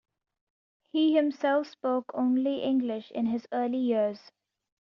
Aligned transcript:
He 0.91 1.13
himself 1.13 1.67
spoke 1.67 2.09
only 2.15 2.63
English 2.63 3.11
in 3.11 3.27
his 3.27 3.47
early 3.51 3.77
years. 3.77 4.31